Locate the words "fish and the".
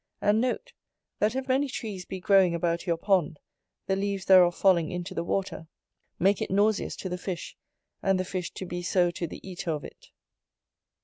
7.19-8.25